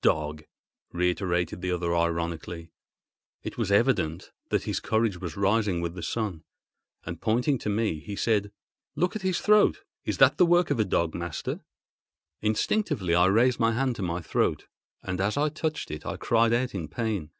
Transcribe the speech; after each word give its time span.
"Dog!" 0.00 0.44
reiterated 0.92 1.60
the 1.60 1.72
other 1.72 1.92
ironically. 1.96 2.70
It 3.42 3.58
was 3.58 3.72
evident 3.72 4.30
that 4.50 4.62
his 4.62 4.78
courage 4.78 5.20
was 5.20 5.36
rising 5.36 5.80
with 5.80 5.94
the 5.94 6.04
sun; 6.04 6.44
and, 7.04 7.20
pointing 7.20 7.58
to 7.58 7.68
me, 7.68 7.98
he 7.98 8.14
said, 8.14 8.52
"Look 8.94 9.16
at 9.16 9.22
his 9.22 9.40
throat. 9.40 9.82
Is 10.04 10.18
that 10.18 10.38
the 10.38 10.46
work 10.46 10.70
of 10.70 10.78
a 10.78 10.84
dog, 10.84 11.16
master?" 11.16 11.62
Instinctively 12.40 13.16
I 13.16 13.26
raised 13.26 13.58
my 13.58 13.72
hand 13.72 13.96
to 13.96 14.02
my 14.02 14.20
throat, 14.20 14.68
and 15.02 15.20
as 15.20 15.36
I 15.36 15.48
touched 15.48 15.90
it 15.90 16.06
I 16.06 16.16
cried 16.16 16.52
out 16.52 16.76
in 16.76 16.86
pain. 16.86 17.32